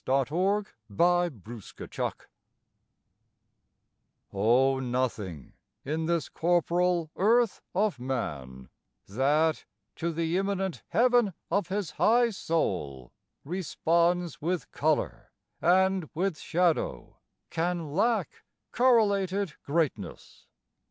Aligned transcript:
CORRELATED 0.07 0.65
GREATNESS 0.97 1.75
O 4.33 4.79
nothing, 4.79 5.53
in 5.85 6.07
this 6.07 6.27
corporal 6.27 7.11
earth 7.15 7.61
of 7.75 7.99
man, 7.99 8.69
That 9.07 9.65
to 9.97 10.11
the 10.11 10.37
imminent 10.39 10.81
heaven 10.87 11.35
of 11.51 11.67
his 11.67 11.91
high 11.91 12.31
soul 12.31 13.13
Responds 13.45 14.41
with 14.41 14.71
colour 14.71 15.31
and 15.61 16.09
with 16.15 16.39
shadow, 16.39 17.17
can 17.51 17.93
Lack 17.93 18.43
correlated 18.71 19.53
greatness. 19.61 20.47